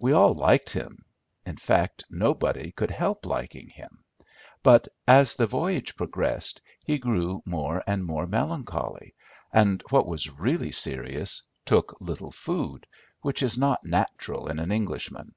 We 0.00 0.10
all 0.12 0.32
liked 0.32 0.70
him, 0.70 1.04
in 1.44 1.58
fact, 1.58 2.02
nobody 2.08 2.72
could 2.72 2.90
help 2.90 3.26
liking 3.26 3.68
him; 3.68 4.04
but, 4.62 4.88
as 5.06 5.36
the 5.36 5.46
voyage 5.46 5.96
progressed, 5.96 6.62
he 6.86 6.96
grew 6.96 7.42
more 7.44 7.84
and 7.86 8.02
more 8.06 8.26
melancholy, 8.26 9.12
and, 9.52 9.82
what 9.90 10.06
was 10.06 10.30
really 10.30 10.70
serious, 10.72 11.42
took 11.66 11.94
little 12.00 12.30
food, 12.30 12.86
which 13.20 13.42
is 13.42 13.58
not 13.58 13.84
natural 13.84 14.48
in 14.48 14.60
an 14.60 14.72
Englishman. 14.72 15.34